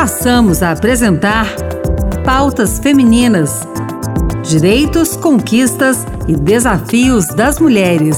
passamos 0.00 0.62
a 0.62 0.70
apresentar 0.70 1.46
Pautas 2.24 2.78
Femininas: 2.78 3.68
Direitos, 4.42 5.14
Conquistas 5.14 6.06
e 6.26 6.34
Desafios 6.34 7.26
das 7.26 7.58
Mulheres. 7.58 8.16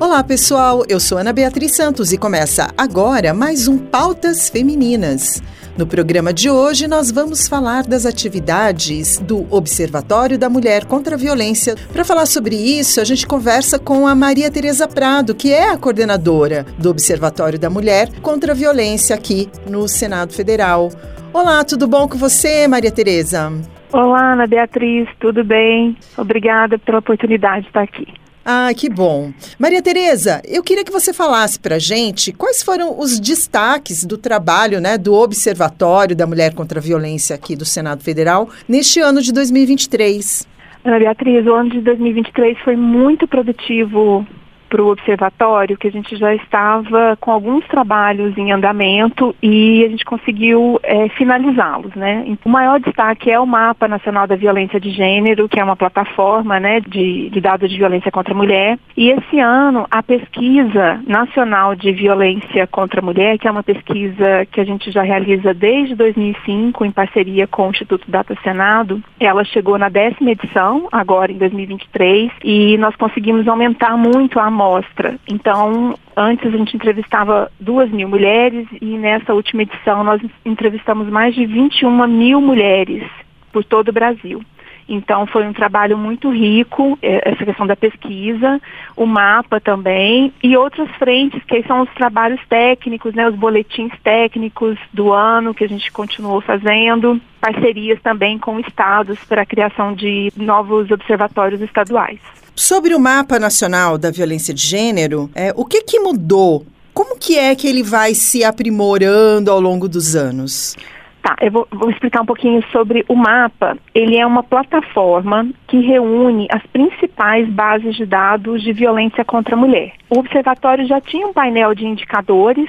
Olá, 0.00 0.24
pessoal. 0.24 0.82
Eu 0.88 0.98
sou 0.98 1.18
Ana 1.18 1.34
Beatriz 1.34 1.76
Santos 1.76 2.10
e 2.10 2.16
começa 2.16 2.70
agora 2.74 3.34
mais 3.34 3.68
um 3.68 3.76
Pautas 3.76 4.48
Femininas. 4.48 5.42
No 5.80 5.86
programa 5.86 6.30
de 6.30 6.50
hoje, 6.50 6.86
nós 6.86 7.10
vamos 7.10 7.48
falar 7.48 7.84
das 7.84 8.04
atividades 8.04 9.18
do 9.18 9.46
Observatório 9.50 10.38
da 10.38 10.50
Mulher 10.50 10.84
contra 10.84 11.14
a 11.14 11.18
Violência. 11.18 11.74
Para 11.90 12.04
falar 12.04 12.26
sobre 12.26 12.54
isso, 12.54 13.00
a 13.00 13.04
gente 13.04 13.26
conversa 13.26 13.78
com 13.78 14.06
a 14.06 14.14
Maria 14.14 14.50
Tereza 14.50 14.86
Prado, 14.86 15.34
que 15.34 15.54
é 15.54 15.70
a 15.70 15.78
coordenadora 15.78 16.66
do 16.76 16.90
Observatório 16.90 17.58
da 17.58 17.70
Mulher 17.70 18.10
contra 18.20 18.52
a 18.52 18.54
Violência 18.54 19.16
aqui 19.16 19.48
no 19.66 19.88
Senado 19.88 20.34
Federal. 20.34 20.90
Olá, 21.32 21.64
tudo 21.64 21.88
bom 21.88 22.06
com 22.06 22.18
você, 22.18 22.68
Maria 22.68 22.92
Tereza? 22.92 23.50
Olá, 23.90 24.34
Ana 24.34 24.46
Beatriz, 24.46 25.08
tudo 25.18 25.42
bem? 25.42 25.96
Obrigada 26.18 26.78
pela 26.78 26.98
oportunidade 26.98 27.62
de 27.62 27.68
estar 27.68 27.84
aqui. 27.84 28.06
Ah, 28.52 28.74
que 28.74 28.90
bom. 28.90 29.32
Maria 29.60 29.80
Tereza, 29.80 30.42
eu 30.44 30.60
queria 30.60 30.84
que 30.84 30.90
você 30.90 31.12
falasse 31.12 31.60
para 31.60 31.76
a 31.76 31.78
gente 31.78 32.32
quais 32.32 32.64
foram 32.64 32.98
os 32.98 33.20
destaques 33.20 34.04
do 34.04 34.18
trabalho 34.18 34.80
né, 34.80 34.98
do 34.98 35.14
Observatório 35.14 36.16
da 36.16 36.26
Mulher 36.26 36.52
contra 36.52 36.80
a 36.80 36.82
Violência 36.82 37.36
aqui 37.36 37.54
do 37.54 37.64
Senado 37.64 38.02
Federal 38.02 38.48
neste 38.68 38.98
ano 38.98 39.22
de 39.22 39.32
2023. 39.32 40.48
Ana 40.84 40.98
Beatriz, 40.98 41.46
o 41.46 41.54
ano 41.54 41.70
de 41.70 41.80
2023 41.80 42.58
foi 42.64 42.74
muito 42.74 43.28
produtivo 43.28 44.26
para 44.70 44.82
o 44.82 44.90
observatório 44.90 45.76
que 45.76 45.88
a 45.88 45.90
gente 45.90 46.16
já 46.16 46.32
estava 46.34 47.18
com 47.20 47.32
alguns 47.32 47.66
trabalhos 47.66 48.38
em 48.38 48.52
andamento 48.52 49.34
e 49.42 49.84
a 49.84 49.88
gente 49.88 50.04
conseguiu 50.04 50.78
é, 50.82 51.08
finalizá-los, 51.10 51.92
né? 51.94 52.24
O 52.44 52.48
maior 52.48 52.78
destaque 52.78 53.30
é 53.30 53.38
o 53.38 53.46
Mapa 53.46 53.88
Nacional 53.88 54.26
da 54.26 54.36
Violência 54.36 54.78
de 54.80 54.90
Gênero, 54.90 55.48
que 55.48 55.58
é 55.58 55.64
uma 55.64 55.76
plataforma, 55.76 56.60
né, 56.60 56.80
de, 56.80 57.28
de 57.30 57.40
dados 57.40 57.68
de 57.68 57.76
violência 57.76 58.12
contra 58.12 58.32
a 58.32 58.36
mulher. 58.36 58.78
E 58.96 59.10
esse 59.10 59.40
ano 59.40 59.86
a 59.90 60.02
pesquisa 60.02 61.00
nacional 61.06 61.74
de 61.74 61.90
violência 61.92 62.66
contra 62.68 63.00
a 63.00 63.04
mulher, 63.04 63.38
que 63.38 63.48
é 63.48 63.50
uma 63.50 63.62
pesquisa 63.62 64.46
que 64.52 64.60
a 64.60 64.64
gente 64.64 64.90
já 64.90 65.02
realiza 65.02 65.52
desde 65.52 65.96
2005 65.96 66.84
em 66.84 66.92
parceria 66.92 67.46
com 67.46 67.66
o 67.66 67.70
Instituto 67.70 68.08
Data 68.08 68.36
Senado, 68.42 69.02
ela 69.18 69.42
chegou 69.44 69.76
na 69.76 69.88
décima 69.88 70.30
edição 70.30 70.88
agora 70.92 71.32
em 71.32 71.38
2023 71.38 72.30
e 72.44 72.78
nós 72.78 72.94
conseguimos 72.96 73.48
aumentar 73.48 73.96
muito 73.96 74.38
a 74.38 74.44
amostra. 74.60 75.18
Então, 75.26 75.94
antes 76.16 76.46
a 76.46 76.56
gente 76.56 76.76
entrevistava 76.76 77.50
duas 77.58 77.90
mil 77.90 78.08
mulheres 78.08 78.68
e 78.80 78.98
nessa 78.98 79.32
última 79.32 79.62
edição 79.62 80.04
nós 80.04 80.20
entrevistamos 80.44 81.08
mais 81.08 81.34
de 81.34 81.46
21 81.46 82.06
mil 82.06 82.40
mulheres 82.40 83.08
por 83.50 83.64
todo 83.64 83.88
o 83.88 83.92
Brasil. 83.92 84.42
Então 84.86 85.24
foi 85.24 85.46
um 85.46 85.52
trabalho 85.52 85.96
muito 85.96 86.30
rico, 86.30 86.98
é, 87.00 87.30
essa 87.30 87.44
questão 87.44 87.64
da 87.64 87.76
pesquisa, 87.76 88.60
o 88.96 89.06
mapa 89.06 89.60
também, 89.60 90.32
e 90.42 90.56
outras 90.56 90.90
frentes, 90.96 91.40
que 91.44 91.62
são 91.62 91.82
os 91.82 91.90
trabalhos 91.90 92.40
técnicos, 92.48 93.14
né, 93.14 93.28
os 93.28 93.36
boletins 93.36 93.92
técnicos 94.02 94.76
do 94.92 95.12
ano 95.12 95.54
que 95.54 95.62
a 95.62 95.68
gente 95.68 95.92
continuou 95.92 96.40
fazendo, 96.40 97.20
parcerias 97.40 98.02
também 98.02 98.36
com 98.36 98.58
estados 98.58 99.24
para 99.26 99.42
a 99.42 99.46
criação 99.46 99.94
de 99.94 100.32
novos 100.36 100.90
observatórios 100.90 101.60
estaduais. 101.60 102.18
Sobre 102.60 102.94
o 102.94 103.00
mapa 103.00 103.38
nacional 103.38 103.96
da 103.96 104.10
violência 104.10 104.52
de 104.52 104.60
gênero, 104.60 105.30
é, 105.34 105.50
o 105.56 105.64
que, 105.64 105.80
que 105.80 105.98
mudou? 105.98 106.66
Como 106.92 107.18
que 107.18 107.38
é 107.38 107.54
que 107.54 107.66
ele 107.66 107.82
vai 107.82 108.12
se 108.12 108.44
aprimorando 108.44 109.50
ao 109.50 109.58
longo 109.58 109.88
dos 109.88 110.14
anos? 110.14 110.76
Tá, 111.22 111.34
eu 111.40 111.50
vou, 111.50 111.66
vou, 111.72 111.90
explicar 111.90 112.20
um 112.20 112.26
pouquinho 112.26 112.62
sobre 112.70 113.02
o 113.08 113.14
mapa. 113.14 113.78
Ele 113.94 114.18
é 114.18 114.26
uma 114.26 114.42
plataforma 114.42 115.48
que 115.68 115.80
reúne 115.80 116.48
as 116.52 116.62
principais 116.66 117.48
bases 117.48 117.96
de 117.96 118.04
dados 118.04 118.62
de 118.62 118.74
violência 118.74 119.24
contra 119.24 119.54
a 119.54 119.58
mulher. 119.58 119.94
O 120.10 120.18
observatório 120.18 120.86
já 120.86 121.00
tinha 121.00 121.26
um 121.26 121.32
painel 121.32 121.74
de 121.74 121.86
indicadores 121.86 122.68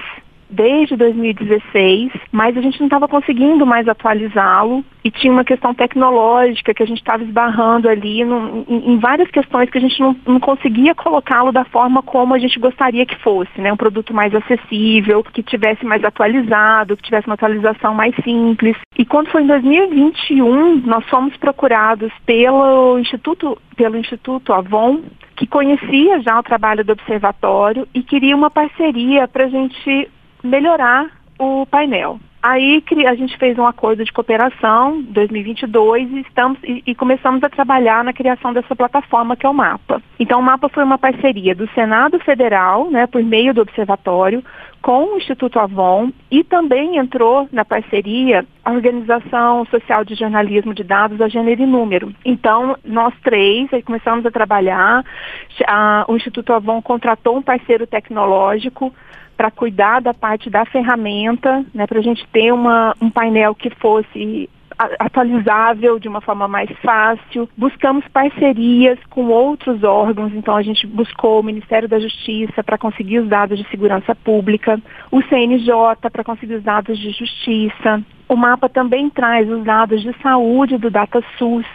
desde 0.52 0.96
2016, 0.98 2.12
mas 2.32 2.58
a 2.58 2.62
gente 2.62 2.80
não 2.80 2.88
estava 2.88 3.08
conseguindo 3.08 3.66
mais 3.66 3.88
atualizá-lo 3.88 4.84
e 5.04 5.10
tinha 5.10 5.32
uma 5.32 5.46
questão 5.46 5.74
tecnológica 5.74 6.74
que 6.74 6.84
a 6.84 6.86
gente 6.86 7.00
estava 7.00 7.24
esbarrando 7.24 7.90
ali 7.90 8.24
no, 8.24 8.66
em, 8.68 8.94
em, 8.94 9.00
várias 9.00 9.32
questões 9.32 9.70
que 9.70 9.78
a 9.78 9.82
gente 9.82 10.00
não, 10.00 10.16
não 10.28 10.40
conseguia 10.40 10.94
colocá-lo 10.94 11.52
da 11.52 11.64
forma 11.66 12.04
como 12.04 12.34
a 12.34 12.40
gente 12.40 12.60
gostaria 12.60 13.06
que 13.06 13.18
fosse, 13.20 13.60
né? 13.60 13.72
Um 13.72 13.78
produto 13.78 14.14
mais 14.14 14.36
acessível, 14.36 15.24
que 15.24 15.42
tivesse 15.42 15.86
mais 15.86 16.04
atualizado, 16.04 16.98
que 16.98 17.04
tivesse 17.04 17.28
uma 17.28 17.36
atualização 17.36 17.94
mais 17.94 18.14
simples. 18.24 18.76
E 18.98 19.06
quando 19.06 19.30
foi 19.30 19.44
em 19.44 19.48
2021, 19.48 20.82
nós 20.86 21.06
fomos 21.08 21.36
procurados 21.38 22.12
pelo 22.26 23.00
Instituto, 23.00 23.58
pelo 23.76 23.98
Instituto 23.98 24.54
Avon, 24.54 25.02
que 25.36 25.48
conhecia 25.48 26.20
já 26.22 26.38
o 26.38 26.44
trabalho 26.44 26.86
do 26.86 26.92
observatório 26.92 27.88
e 27.96 28.04
queria 28.04 28.36
uma 28.36 28.52
parceria 28.52 29.28
para 29.28 29.46
a 29.46 29.50
gente 29.50 30.10
melhorar 30.44 31.10
o 31.40 31.66
painel. 31.66 32.20
Aí 32.44 32.84
a 33.08 33.14
gente 33.14 33.38
fez 33.38 33.58
um 33.60 33.68
acordo 33.68 34.04
de 34.04 34.12
cooperação 34.12 35.00
2022 35.04 36.12
e, 36.12 36.20
estamos, 36.22 36.58
e, 36.64 36.82
e, 36.88 36.96
começamos 36.96 37.44
a 37.44 37.50
trabalhar 37.50 38.04
na 38.04 38.14
criação 38.14 38.52
dessa 38.52 38.76
plataforma 38.76 39.36
que 39.36 39.46
é 39.46 39.50
o 39.50 39.54
MAPA. 39.54 40.02
Então 40.20 40.40
o 40.40 40.44
MAPA 40.44 40.68
foi 40.70 40.84
uma 40.84 40.98
parceria 40.98 41.54
do 41.54 41.70
Senado 41.70 42.20
Federal, 42.20 42.90
né, 42.90 43.06
por 43.06 43.24
meio 43.24 43.54
do 43.54 43.62
Observatório, 43.62 44.44
com 44.82 45.14
o 45.14 45.18
Instituto 45.18 45.60
Avon 45.60 46.12
e 46.30 46.44
também 46.44 46.98
entrou 46.98 47.48
na 47.52 47.64
parceria 47.64 48.46
a 48.66 48.72
Organização 48.72 49.66
Social 49.66 50.04
de 50.04 50.16
Jornalismo 50.16 50.74
de 50.74 50.84
Dados, 50.84 51.22
a 51.22 51.28
Gênero 51.28 51.62
e 51.62 51.66
Número. 51.66 52.14
Então, 52.26 52.76
nós 52.84 53.14
três 53.24 53.72
aí 53.74 53.84
começamos 53.84 54.26
a 54.26 54.32
trabalhar, 54.32 55.06
a, 55.68 56.06
o 56.08 56.16
Instituto 56.16 56.54
Avon 56.54 56.82
contratou 56.82 57.38
um 57.38 57.42
parceiro 57.42 57.86
tecnológico 57.86 58.94
para 59.38 59.52
cuidar 59.52 60.02
da 60.02 60.14
parte 60.14 60.50
da 60.50 60.66
ferramenta, 60.66 61.66
né, 61.74 61.88
para 61.88 62.00
a 62.00 62.04
gente 62.04 62.26
ter 62.28 62.52
uma, 62.52 62.96
um 63.02 63.10
painel 63.10 63.56
que 63.56 63.70
fosse 63.72 64.50
atualizável 65.00 66.00
de 66.00 66.08
uma 66.08 66.22
forma 66.22 66.48
mais 66.48 66.70
fácil. 66.84 67.50
Buscamos 67.58 68.08
parcerias 68.08 69.00
com 69.10 69.28
outros 69.28 69.84
órgãos, 69.84 70.34
então 70.34 70.56
a 70.56 70.62
gente 70.62 70.88
buscou 70.88 71.40
o 71.40 71.44
Ministério 71.44 71.88
da 71.88 72.00
Justiça 72.00 72.64
para 72.64 72.78
conseguir 72.78 73.20
os 73.20 73.28
dados 73.28 73.58
de 73.58 73.70
segurança 73.70 74.16
pública, 74.16 74.80
o 75.12 75.22
CNJ 75.24 76.10
para 76.12 76.24
conseguir 76.24 76.56
os 76.56 76.64
dados 76.64 76.98
de 76.98 77.12
justiça. 77.12 78.04
O 78.28 78.36
mapa 78.36 78.70
também 78.70 79.10
traz 79.10 79.50
os 79.50 79.64
dados 79.64 80.02
de 80.02 80.16
saúde 80.22 80.78
do 80.78 80.90
DataSUS. 80.90 81.66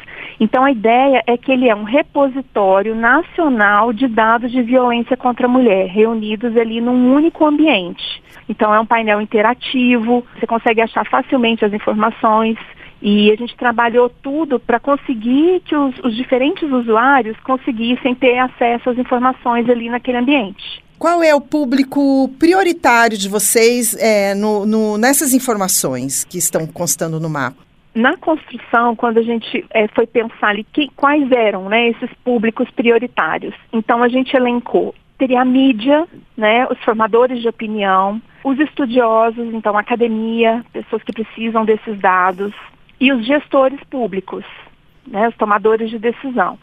Então 0.41 0.65
a 0.65 0.71
ideia 0.71 1.23
é 1.27 1.37
que 1.37 1.53
ele 1.53 1.69
é 1.69 1.75
um 1.75 1.85
repositório 1.85 2.95
nacional 2.95 3.93
de 3.93 4.09
dados 4.09 4.51
de 4.51 4.63
violência 4.63 5.17
contra 5.17 5.47
a 5.47 5.51
mulher, 5.51 5.87
reunidos 5.87 6.57
ali 6.57 6.81
num 6.81 7.15
único 7.15 7.45
ambiente. 7.45 8.23
Então 8.49 8.73
é 8.73 8.81
um 8.81 8.87
painel 8.87 9.21
interativo, 9.21 10.25
você 10.35 10.47
consegue 10.47 10.81
achar 10.81 11.05
facilmente 11.07 11.65
as 11.65 11.73
informações, 11.73 12.57
e 13.01 13.31
a 13.31 13.37
gente 13.37 13.57
trabalhou 13.57 14.09
tudo 14.09 14.59
para 14.59 14.81
conseguir 14.81 15.61
que 15.65 15.77
os, 15.77 15.99
os, 16.05 16.17
diferentes 16.17 16.71
usuários 16.71 17.37
conseguissem 17.41 18.15
ter 18.15 18.39
acesso 18.39 18.91
às 18.91 18.99
informações 18.99 19.69
ali 19.69 19.89
naquele 19.89 20.19
ambiente. 20.19 20.83
Qual 20.99 21.23
é 21.23 21.35
o 21.35 21.41
público 21.41 22.29
prioritário 22.39 23.19
de 23.19 23.29
vocês 23.29 23.95
é, 23.97 24.35
no, 24.35 24.65
no, 24.65 24.97
nessas 24.97 25.35
informações 25.35 26.25
que 26.25 26.39
estão 26.39 26.67
constando 26.67 27.21
no 27.21 27.29
mapa? 27.29 27.67
na 27.95 28.15
construção, 28.19 28.95
quando 28.95 29.17
a 29.17 29.23
gente 29.23 29.65
é, 29.71 29.89
foi 29.89 30.07
pensar 30.07 30.49
ali 30.49 30.65
que, 30.65 30.91
quais 30.95 31.33
eram 31.33 31.71
né, 31.71 31.89
esses 31.89 32.11
públicos 32.23 32.71
prioritários, 32.73 33.55
então 33.73 34.03
a 34.03 34.09
gente 34.09 34.37
elencou, 34.37 34.95
teria 35.17 35.41
a 35.41 35.45
mídia, 35.47 36.07
né, 36.37 36.67
os 36.71 36.79
formadores 36.85 37.41
de 37.41 37.49
opinião, 37.49 38.21
os 38.45 38.61
estudiosos, 38.61 39.49
então 39.55 39.75
a 39.79 39.81
academia, 39.81 40.63
pessoas 40.75 41.03
que 41.03 41.13
precisam 41.13 41.65
desses 41.65 41.99
dados, 41.99 42.53
e 43.01 43.13
os 43.13 43.27
gestores 43.27 43.83
públicos, 43.85 44.45
né, 45.07 45.29
os 45.29 45.37
tomadores 45.37 45.91
de 45.91 45.99
decisão. 45.99 46.59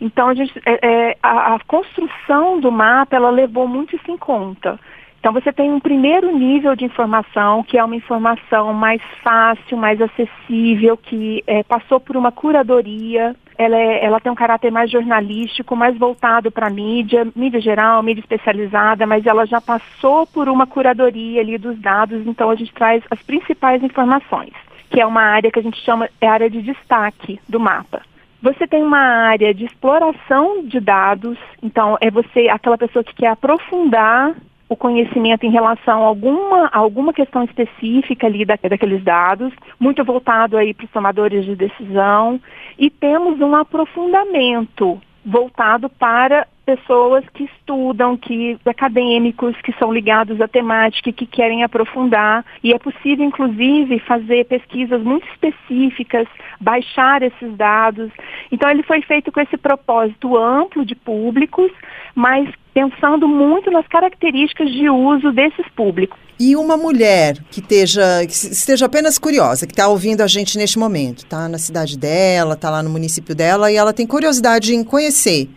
Então 0.00 0.28
a, 0.28 0.34
gente, 0.34 0.52
é, 0.64 0.78
é, 0.86 1.18
a, 1.22 1.54
a 1.54 1.60
construção 1.60 2.60
do 2.60 2.70
mapa 2.70 3.16
ela 3.16 3.30
levou 3.30 3.66
muito 3.66 3.96
isso 3.96 4.10
em 4.10 4.16
conta. 4.16 4.78
Então 5.20 5.32
você 5.32 5.52
tem 5.52 5.72
um 5.72 5.80
primeiro 5.80 6.36
nível 6.36 6.76
de 6.76 6.84
informação, 6.84 7.64
que 7.64 7.76
é 7.76 7.84
uma 7.84 7.96
informação 7.96 8.72
mais 8.72 9.02
fácil, 9.22 9.76
mais 9.76 10.00
acessível, 10.00 10.96
que 10.96 11.42
é, 11.44 11.64
passou 11.64 11.98
por 11.98 12.16
uma 12.16 12.30
curadoria, 12.30 13.34
ela, 13.58 13.76
é, 13.76 14.04
ela, 14.04 14.20
tem 14.20 14.30
um 14.30 14.36
caráter 14.36 14.70
mais 14.70 14.88
jornalístico, 14.88 15.74
mais 15.74 15.98
voltado 15.98 16.52
para 16.52 16.68
a 16.68 16.70
mídia, 16.70 17.26
mídia 17.34 17.60
geral, 17.60 18.00
mídia 18.04 18.20
especializada, 18.20 19.04
mas 19.04 19.26
ela 19.26 19.44
já 19.44 19.60
passou 19.60 20.24
por 20.28 20.48
uma 20.48 20.68
curadoria 20.68 21.40
ali 21.40 21.58
dos 21.58 21.76
dados, 21.80 22.24
então 22.24 22.48
a 22.48 22.54
gente 22.54 22.72
traz 22.72 23.02
as 23.10 23.20
principais 23.20 23.82
informações, 23.82 24.52
que 24.90 25.00
é 25.00 25.06
uma 25.06 25.22
área 25.22 25.50
que 25.50 25.58
a 25.58 25.62
gente 25.62 25.80
chama, 25.84 26.08
é 26.20 26.26
a 26.26 26.32
área 26.32 26.50
de 26.50 26.62
destaque 26.62 27.40
do 27.48 27.60
mapa. 27.60 28.02
Você 28.40 28.66
tem 28.66 28.82
uma 28.82 28.98
área 28.98 29.52
de 29.52 29.64
exploração 29.64 30.62
de 30.64 30.78
dados, 30.78 31.36
então 31.62 31.98
é 32.00 32.10
você, 32.10 32.48
aquela 32.48 32.78
pessoa 32.78 33.02
que 33.02 33.14
quer 33.14 33.28
aprofundar 33.28 34.34
o 34.68 34.76
conhecimento 34.76 35.44
em 35.44 35.50
relação 35.50 36.04
a 36.04 36.06
alguma, 36.06 36.68
alguma 36.68 37.12
questão 37.12 37.42
específica 37.42 38.26
ali 38.26 38.44
da, 38.44 38.56
daqueles 38.56 39.02
dados, 39.02 39.52
muito 39.80 40.04
voltado 40.04 40.56
aí 40.56 40.74
para 40.74 40.84
os 40.84 40.90
tomadores 40.90 41.44
de 41.44 41.56
decisão, 41.56 42.40
e 42.78 42.90
temos 42.90 43.40
um 43.40 43.56
aprofundamento 43.56 45.00
voltado 45.24 45.88
para 45.88 46.46
pessoas 46.68 47.24
que 47.32 47.44
estudam, 47.44 48.14
que 48.14 48.58
acadêmicos 48.66 49.56
que 49.62 49.72
são 49.78 49.90
ligados 49.90 50.38
à 50.38 50.46
temática 50.46 51.10
que 51.10 51.24
querem 51.24 51.64
aprofundar. 51.64 52.44
E 52.62 52.74
é 52.74 52.78
possível, 52.78 53.24
inclusive, 53.24 53.98
fazer 54.00 54.44
pesquisas 54.44 55.02
muito 55.02 55.26
específicas, 55.28 56.28
baixar 56.60 57.22
esses 57.22 57.56
dados. 57.56 58.10
Então, 58.52 58.68
ele 58.68 58.82
foi 58.82 59.00
feito 59.00 59.32
com 59.32 59.40
esse 59.40 59.56
propósito 59.56 60.36
amplo 60.36 60.84
de 60.84 60.94
públicos, 60.94 61.72
mas 62.14 62.46
pensando 62.74 63.26
muito 63.26 63.70
nas 63.70 63.88
características 63.88 64.70
de 64.70 64.90
uso 64.90 65.32
desses 65.32 65.66
públicos. 65.74 66.18
E 66.38 66.54
uma 66.54 66.76
mulher 66.76 67.38
que 67.50 67.60
esteja, 67.60 68.26
que 68.26 68.32
esteja 68.32 68.84
apenas 68.84 69.18
curiosa, 69.18 69.66
que 69.66 69.72
está 69.72 69.88
ouvindo 69.88 70.20
a 70.20 70.26
gente 70.26 70.58
neste 70.58 70.78
momento, 70.78 71.20
está 71.20 71.48
na 71.48 71.56
cidade 71.56 71.96
dela, 71.98 72.52
está 72.52 72.68
lá 72.68 72.82
no 72.82 72.90
município 72.90 73.34
dela 73.34 73.72
e 73.72 73.76
ela 73.76 73.94
tem 73.94 74.06
curiosidade 74.06 74.74
em 74.74 74.84
conhecer 74.84 75.48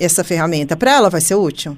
essa 0.00 0.24
ferramenta, 0.24 0.76
para 0.76 0.92
ela 0.92 1.10
vai 1.10 1.20
ser 1.20 1.34
útil? 1.34 1.76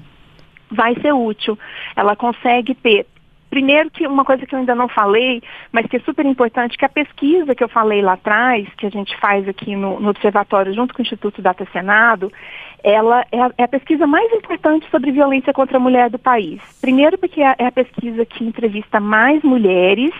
Vai 0.71 0.95
ser 1.01 1.13
útil. 1.13 1.57
Ela 1.95 2.15
consegue 2.15 2.73
ter 2.73 3.05
Primeiro 3.53 3.91
que 3.91 4.07
uma 4.07 4.25
coisa 4.25 4.47
que 4.47 4.55
eu 4.55 4.57
ainda 4.57 4.73
não 4.73 4.89
falei, 4.89 5.39
mas 5.71 5.85
que 5.85 5.97
é 5.97 5.99
super 5.99 6.25
importante, 6.25 6.75
que 6.75 6.85
a 6.85 6.89
pesquisa 6.89 7.53
que 7.53 7.63
eu 7.63 7.69
falei 7.69 8.01
lá 8.01 8.13
atrás, 8.13 8.67
que 8.75 8.87
a 8.87 8.89
gente 8.89 9.15
faz 9.19 9.47
aqui 9.47 9.75
no, 9.75 9.99
no 9.99 10.09
Observatório 10.09 10.73
junto 10.73 10.91
com 10.91 11.03
o 11.03 11.03
Instituto 11.03 11.39
Data 11.39 11.63
Senado, 11.71 12.33
ela 12.83 13.23
é 13.31 13.39
a, 13.39 13.51
é 13.59 13.63
a, 13.65 13.67
pesquisa 13.67 14.07
mais 14.07 14.33
importante 14.33 14.89
sobre 14.89 15.11
violência 15.11 15.53
contra 15.53 15.77
a 15.77 15.79
mulher 15.79 16.09
do 16.09 16.17
país. 16.17 16.59
Primeiro 16.81 17.15
porque 17.15 17.43
é, 17.43 17.53
é 17.59 17.67
a 17.67 17.71
pesquisa 17.71 18.25
que 18.25 18.43
entrevista 18.43 18.99
mais 18.99 19.43
mulheres 19.43 20.11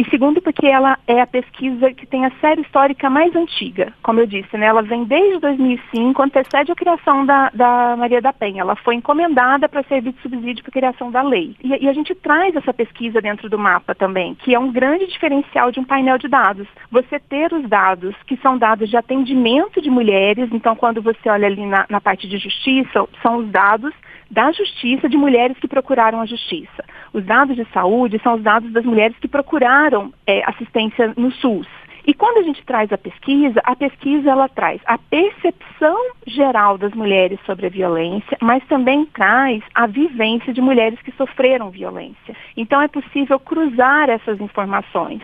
e 0.00 0.08
segundo, 0.08 0.40
porque 0.40 0.66
ela 0.66 0.98
é 1.06 1.20
a 1.20 1.26
pesquisa 1.26 1.92
que 1.92 2.06
tem 2.06 2.24
a 2.24 2.30
série 2.40 2.62
histórica 2.62 3.10
mais 3.10 3.36
antiga, 3.36 3.92
como 4.02 4.18
eu 4.18 4.26
disse, 4.26 4.56
né? 4.56 4.64
Ela 4.64 4.80
vem 4.80 5.04
desde 5.04 5.38
2005, 5.40 6.22
antecede 6.22 6.72
a 6.72 6.74
criação 6.74 7.26
da, 7.26 7.50
da 7.52 7.96
Maria 7.98 8.22
da 8.22 8.32
Penha. 8.32 8.62
Ela 8.62 8.74
foi 8.76 8.94
encomendada 8.94 9.68
para 9.68 9.82
servir 9.82 10.14
de 10.14 10.22
subsídio 10.22 10.64
para 10.64 10.70
a 10.70 10.80
criação 10.80 11.10
da 11.10 11.20
lei. 11.20 11.54
E, 11.62 11.84
e 11.84 11.86
a 11.86 11.92
gente 11.92 12.14
traz 12.14 12.56
essa 12.56 12.72
pesquisa 12.72 13.20
dentro 13.20 13.50
do 13.50 13.58
mapa 13.58 13.94
também, 13.94 14.34
que 14.36 14.54
é 14.54 14.58
um 14.58 14.72
grande 14.72 15.06
diferencial 15.06 15.70
de 15.70 15.78
um 15.78 15.84
painel 15.84 16.16
de 16.16 16.28
dados. 16.28 16.66
Você 16.90 17.20
ter 17.20 17.52
os 17.52 17.68
dados, 17.68 18.16
que 18.26 18.38
são 18.38 18.56
dados 18.56 18.88
de 18.88 18.96
atendimento 18.96 19.82
de 19.82 19.90
mulheres, 19.90 20.48
então 20.50 20.74
quando 20.74 21.02
você 21.02 21.28
olha 21.28 21.46
ali 21.46 21.66
na, 21.66 21.84
na 21.90 22.00
parte 22.00 22.26
de 22.26 22.38
justiça, 22.38 23.06
são 23.22 23.36
os 23.36 23.50
dados 23.50 23.92
da 24.30 24.50
justiça 24.52 25.08
de 25.08 25.16
mulheres 25.16 25.58
que 25.58 25.68
procuraram 25.68 26.20
a 26.20 26.26
justiça. 26.26 26.84
Os 27.12 27.24
dados 27.24 27.56
de 27.56 27.64
saúde 27.72 28.20
são 28.22 28.34
os 28.34 28.42
dados 28.42 28.70
das 28.72 28.84
mulheres 28.84 29.16
que 29.18 29.28
procuraram 29.28 30.12
é, 30.26 30.42
assistência 30.48 31.12
no 31.16 31.30
SUS. 31.32 31.66
E 32.06 32.14
quando 32.14 32.38
a 32.38 32.42
gente 32.42 32.64
traz 32.64 32.90
a 32.92 32.98
pesquisa, 32.98 33.60
a 33.64 33.76
pesquisa 33.76 34.30
ela 34.30 34.48
traz 34.48 34.80
a 34.86 34.96
percepção 34.96 35.96
geral 36.26 36.78
das 36.78 36.92
mulheres 36.94 37.38
sobre 37.44 37.66
a 37.66 37.70
violência, 37.70 38.38
mas 38.40 38.64
também 38.66 39.04
traz 39.06 39.62
a 39.74 39.86
vivência 39.86 40.52
de 40.52 40.60
mulheres 40.60 41.00
que 41.02 41.12
sofreram 41.12 41.70
violência. 41.70 42.34
Então 42.56 42.80
é 42.80 42.88
possível 42.88 43.38
cruzar 43.38 44.08
essas 44.08 44.40
informações. 44.40 45.20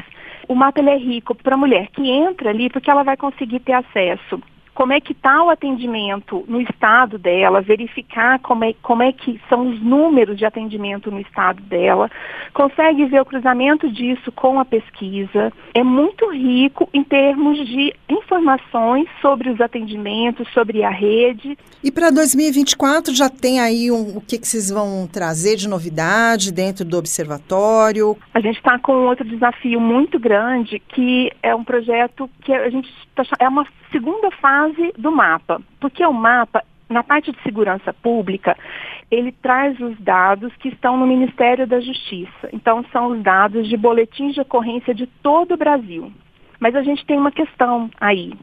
O 0.48 0.54
mapa 0.54 0.80
é 0.80 0.96
rico 0.96 1.34
para 1.34 1.54
a 1.54 1.58
mulher 1.58 1.88
que 1.88 2.08
entra 2.08 2.50
ali 2.50 2.68
porque 2.68 2.90
ela 2.90 3.02
vai 3.02 3.16
conseguir 3.16 3.60
ter 3.60 3.72
acesso 3.72 4.40
como 4.76 4.92
é 4.92 5.00
que 5.00 5.12
está 5.12 5.42
o 5.42 5.48
atendimento 5.48 6.44
no 6.46 6.60
estado 6.60 7.16
dela, 7.16 7.62
verificar 7.62 8.38
como 8.40 8.62
é, 8.62 8.74
como 8.82 9.02
é 9.02 9.10
que 9.10 9.40
são 9.48 9.70
os 9.70 9.82
números 9.82 10.36
de 10.36 10.44
atendimento 10.44 11.10
no 11.10 11.18
estado 11.18 11.62
dela, 11.62 12.10
consegue 12.52 13.06
ver 13.06 13.22
o 13.22 13.24
cruzamento 13.24 13.90
disso 13.90 14.30
com 14.32 14.60
a 14.60 14.66
pesquisa. 14.66 15.50
É 15.74 15.82
muito 15.82 16.30
rico 16.30 16.90
em 16.92 17.02
termos 17.02 17.66
de 17.66 17.94
informações 18.06 19.08
sobre 19.22 19.48
os 19.48 19.62
atendimentos, 19.62 20.46
sobre 20.52 20.84
a 20.84 20.90
rede. 20.90 21.56
E 21.82 21.90
para 21.90 22.10
2024 22.10 23.14
já 23.14 23.30
tem 23.30 23.60
aí 23.60 23.90
um, 23.90 24.18
o 24.18 24.20
que, 24.20 24.38
que 24.38 24.46
vocês 24.46 24.70
vão 24.70 25.08
trazer 25.10 25.56
de 25.56 25.66
novidade 25.66 26.52
dentro 26.52 26.84
do 26.84 26.98
observatório? 26.98 28.14
A 28.34 28.40
gente 28.40 28.58
está 28.58 28.78
com 28.78 28.92
outro 29.06 29.24
desafio 29.24 29.80
muito 29.80 30.18
grande, 30.18 30.78
que 30.80 31.32
é 31.42 31.54
um 31.54 31.64
projeto 31.64 32.28
que 32.42 32.52
a 32.52 32.68
gente 32.68 32.92
tá, 33.14 33.24
é 33.40 33.48
uma 33.48 33.66
segunda 33.96 34.30
fase 34.32 34.92
do 34.98 35.10
mapa, 35.10 35.58
porque 35.80 36.04
o 36.04 36.12
mapa, 36.12 36.62
na 36.88 37.02
parte 37.02 37.32
de 37.32 37.42
segurança 37.42 37.94
pública, 37.94 38.54
ele 39.10 39.32
traz 39.32 39.80
os 39.80 39.98
dados 40.00 40.54
que 40.56 40.68
estão 40.68 40.98
no 40.98 41.06
Ministério 41.06 41.66
da 41.66 41.80
Justiça. 41.80 42.50
Então, 42.52 42.84
são 42.92 43.06
os 43.12 43.22
dados 43.22 43.66
de 43.66 43.76
boletins 43.76 44.34
de 44.34 44.40
ocorrência 44.42 44.94
de 44.94 45.06
todo 45.22 45.54
o 45.54 45.56
Brasil. 45.56 46.12
Mas 46.60 46.76
a 46.76 46.82
gente 46.82 47.06
tem 47.06 47.16
uma 47.16 47.32
questão 47.32 47.90
aí. 47.98 48.34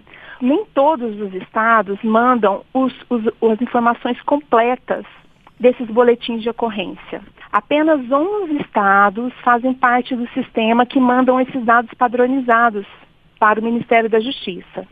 Nem 0.41 0.65
todos 0.73 1.19
os 1.21 1.33
estados 1.35 2.01
mandam 2.03 2.63
os, 2.73 2.93
os, 3.09 3.27
as 3.27 3.61
informações 3.61 4.19
completas 4.23 5.05
desses 5.59 5.87
boletins 5.87 6.41
de 6.41 6.49
ocorrência. 6.49 7.21
Apenas 7.51 8.11
11 8.11 8.57
estados 8.57 9.31
fazem 9.43 9.73
parte 9.73 10.15
do 10.15 10.27
sistema 10.29 10.85
que 10.85 10.99
mandam 10.99 11.39
esses 11.39 11.63
dados 11.63 11.93
padronizados 11.93 12.87
para 13.39 13.59
o 13.59 13.63
Ministério 13.63 14.09
da 14.09 14.19
Justiça. 14.19 14.87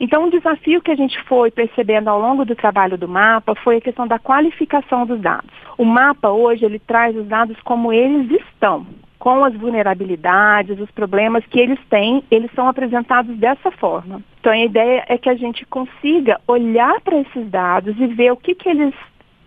Então, 0.00 0.24
um 0.24 0.30
desafio 0.30 0.80
que 0.80 0.90
a 0.90 0.96
gente 0.96 1.22
foi 1.24 1.50
percebendo 1.50 2.08
ao 2.08 2.18
longo 2.18 2.42
do 2.46 2.56
trabalho 2.56 2.96
do 2.96 3.06
mapa 3.06 3.54
foi 3.56 3.76
a 3.76 3.80
questão 3.82 4.08
da 4.08 4.18
qualificação 4.18 5.04
dos 5.04 5.20
dados. 5.20 5.50
O 5.76 5.84
mapa 5.84 6.30
hoje 6.30 6.64
ele 6.64 6.78
traz 6.78 7.14
os 7.14 7.26
dados 7.26 7.60
como 7.62 7.92
eles 7.92 8.30
estão, 8.40 8.86
com 9.18 9.44
as 9.44 9.54
vulnerabilidades, 9.54 10.80
os 10.80 10.90
problemas 10.90 11.44
que 11.44 11.60
eles 11.60 11.78
têm, 11.90 12.24
eles 12.30 12.50
são 12.54 12.66
apresentados 12.66 13.36
dessa 13.36 13.70
forma. 13.72 14.22
Então, 14.40 14.50
a 14.50 14.58
ideia 14.58 15.04
é 15.06 15.18
que 15.18 15.28
a 15.28 15.34
gente 15.34 15.66
consiga 15.66 16.40
olhar 16.48 16.98
para 17.02 17.20
esses 17.20 17.50
dados 17.50 17.94
e 18.00 18.06
ver 18.06 18.32
o 18.32 18.38
que, 18.38 18.54
que 18.54 18.70
eles 18.70 18.94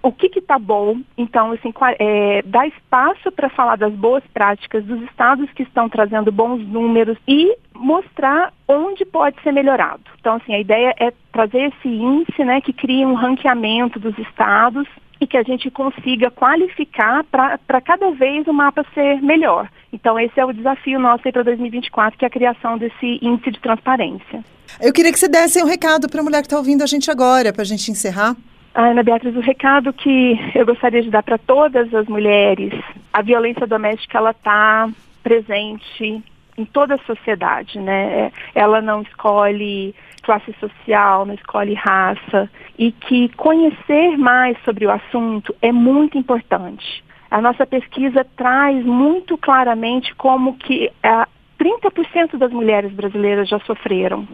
o 0.03 0.11
que 0.11 0.27
está 0.38 0.59
bom, 0.59 1.00
então, 1.17 1.53
assim, 1.53 1.73
é, 1.97 2.41
dar 2.44 2.67
espaço 2.67 3.31
para 3.31 3.50
falar 3.50 3.77
das 3.77 3.94
boas 3.94 4.21
práticas 4.33 4.83
dos 4.83 5.01
estados 5.03 5.50
que 5.53 5.63
estão 5.63 5.88
trazendo 5.88 6.29
bons 6.29 6.59
números 6.67 7.17
e 7.25 7.55
mostrar 7.73 8.51
onde 8.67 9.05
pode 9.05 9.41
ser 9.41 9.53
melhorado. 9.53 10.03
Então, 10.19 10.35
assim, 10.35 10.53
a 10.53 10.59
ideia 10.59 10.94
é 11.00 11.13
trazer 11.31 11.71
esse 11.71 11.88
índice, 11.88 12.44
né, 12.44 12.59
que 12.59 12.73
cria 12.73 13.07
um 13.07 13.13
ranqueamento 13.13 13.97
dos 13.97 14.17
estados 14.19 14.85
e 15.21 15.25
que 15.25 15.38
a 15.38 15.44
gente 15.44 15.71
consiga 15.71 16.29
qualificar 16.29 17.23
para 17.23 17.81
cada 17.81 18.11
vez 18.11 18.45
o 18.45 18.53
mapa 18.53 18.85
ser 18.94 19.22
melhor. 19.22 19.69
Então, 19.93 20.19
esse 20.19 20.38
é 20.38 20.43
o 20.43 20.51
desafio 20.51 21.00
nosso 21.00 21.24
para 21.31 21.43
2024, 21.43 22.19
que 22.19 22.25
é 22.25 22.27
a 22.27 22.31
criação 22.31 22.77
desse 22.77 23.19
índice 23.22 23.51
de 23.51 23.60
transparência. 23.62 24.43
Eu 24.81 24.91
queria 24.91 25.13
que 25.13 25.19
você 25.19 25.29
desse 25.29 25.63
um 25.63 25.67
recado 25.67 26.10
para 26.10 26.19
a 26.19 26.24
mulher 26.24 26.41
que 26.41 26.48
está 26.48 26.57
ouvindo 26.57 26.83
a 26.83 26.88
gente 26.88 27.10
agora, 27.10 27.53
para 27.53 27.62
a 27.62 27.65
gente 27.65 27.89
encerrar. 27.89 28.36
Ana 28.75 29.03
Beatriz, 29.03 29.36
o 29.36 29.39
recado 29.39 29.94
que 29.94 30.39
eu 30.56 30.65
gostaria 30.65 31.03
de 31.03 31.12
dar 31.12 31.22
para 31.22 31.38
todas 31.38 31.94
as 31.94 32.08
mulheres, 32.08 32.74
a 33.12 33.22
violência 33.22 33.68
doméstica 33.68 34.18
ela 34.18 34.32
está 34.32 34.89
presente 35.22 36.24
em 36.58 36.65
toda 36.65 36.96
a 36.96 37.06
sociedade, 37.06 37.80
né? 37.80 38.32
Ela 38.56 38.82
não 38.82 39.03
escolhe 39.03 39.94
classe 40.24 40.53
social, 40.53 41.25
não 41.25 41.36
escolhe 41.36 41.74
raça 41.74 42.50
e 42.77 42.92
que 42.92 43.30
conhecer 43.36 44.18
mais 44.18 44.58
sobre 44.63 44.88
o 44.88 44.92
assunto 44.92 45.53
é 45.62 45.72
muito 45.72 46.18
importante. 46.18 47.03
A 47.30 47.42
nossa 47.42 47.65
pesquisa 47.65 48.25
traz 48.36 48.84
muito 48.84 49.38
claramente 49.38 50.15
como 50.15 50.58
que 50.58 50.92
a 51.03 51.27
30% 51.60 52.38
das 52.38 52.51
mulheres 52.51 52.92
brasileiras 52.92 53.48
já 53.48 53.60
sofreram 53.60 54.27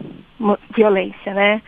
violência, 0.74 1.34
né? 1.34 1.62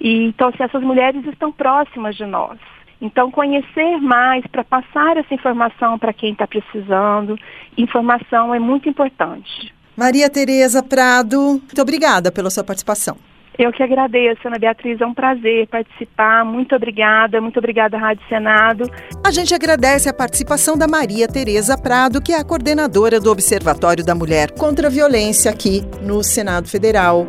E, 0.00 0.26
então, 0.26 0.50
se 0.50 0.56
assim, 0.56 0.64
essas 0.64 0.82
mulheres 0.82 1.24
estão 1.26 1.52
próximas 1.52 2.16
de 2.16 2.26
nós. 2.26 2.58
Então, 3.00 3.30
conhecer 3.30 3.98
mais 3.98 4.46
para 4.46 4.64
passar 4.64 5.16
essa 5.16 5.34
informação 5.34 5.98
para 5.98 6.12
quem 6.12 6.32
está 6.32 6.46
precisando, 6.46 7.38
informação 7.76 8.54
é 8.54 8.58
muito 8.58 8.88
importante. 8.88 9.74
Maria 9.96 10.28
Tereza 10.30 10.82
Prado, 10.82 11.38
muito 11.38 11.82
obrigada 11.82 12.32
pela 12.32 12.50
sua 12.50 12.64
participação. 12.64 13.16
Eu 13.56 13.72
que 13.72 13.82
agradeço, 13.82 14.40
Ana 14.48 14.58
Beatriz, 14.58 15.00
é 15.00 15.06
um 15.06 15.14
prazer 15.14 15.68
participar. 15.68 16.44
Muito 16.44 16.74
obrigada, 16.74 17.40
muito 17.40 17.58
obrigada, 17.58 17.96
Rádio 17.96 18.24
Senado. 18.28 18.90
A 19.24 19.30
gente 19.30 19.54
agradece 19.54 20.08
a 20.08 20.12
participação 20.12 20.76
da 20.76 20.88
Maria 20.88 21.28
Tereza 21.28 21.78
Prado, 21.78 22.20
que 22.20 22.32
é 22.32 22.38
a 22.40 22.44
coordenadora 22.44 23.20
do 23.20 23.30
Observatório 23.30 24.04
da 24.04 24.14
Mulher 24.14 24.50
contra 24.58 24.88
a 24.88 24.90
Violência 24.90 25.52
aqui 25.52 25.82
no 26.02 26.24
Senado 26.24 26.68
Federal. 26.68 27.26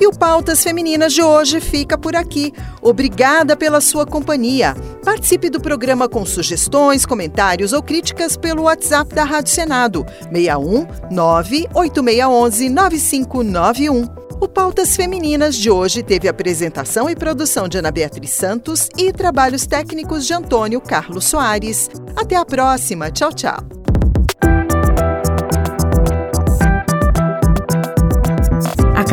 E 0.00 0.06
o 0.06 0.12
Pautas 0.12 0.62
Femininas 0.62 1.12
de 1.12 1.22
hoje 1.22 1.60
fica 1.60 1.98
por 1.98 2.14
aqui. 2.14 2.52
Obrigada 2.80 3.56
pela 3.56 3.80
sua 3.80 4.06
companhia. 4.06 4.76
Participe 5.04 5.50
do 5.50 5.60
programa 5.60 6.08
com 6.08 6.24
sugestões, 6.24 7.04
comentários 7.04 7.72
ou 7.72 7.82
críticas 7.82 8.36
pelo 8.36 8.62
WhatsApp 8.64 9.14
da 9.14 9.24
Rádio 9.24 9.52
Senado, 9.52 10.06
61 10.32 10.86
98611 11.10 12.68
9591. 12.68 14.18
O 14.40 14.46
Pautas 14.46 14.94
Femininas 14.94 15.56
de 15.56 15.68
hoje 15.68 16.00
teve 16.00 16.28
apresentação 16.28 17.10
e 17.10 17.16
produção 17.16 17.66
de 17.66 17.78
Ana 17.78 17.90
Beatriz 17.90 18.30
Santos 18.30 18.88
e 18.96 19.12
trabalhos 19.12 19.66
técnicos 19.66 20.26
de 20.26 20.32
Antônio 20.32 20.80
Carlos 20.80 21.24
Soares. 21.24 21.90
Até 22.16 22.36
a 22.36 22.44
próxima. 22.44 23.10
Tchau, 23.10 23.32
tchau. 23.32 23.77